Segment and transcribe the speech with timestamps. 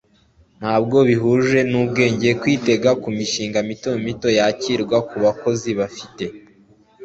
[0.59, 6.23] Ntabwo bihuje n'ubwenge kwitega ko imishinga mito mito yakirwa kubakozi bafite